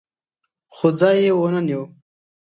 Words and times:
خو 0.75 0.87
ځای 0.99 1.17
یې 1.25 1.31
ونه 1.37 1.61
نیو. 1.67 1.83